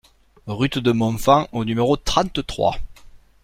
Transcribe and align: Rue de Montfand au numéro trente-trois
Rue 0.47 0.69
de 0.69 0.91
Montfand 0.91 1.47
au 1.51 1.63
numéro 1.63 1.95
trente-trois 1.95 2.75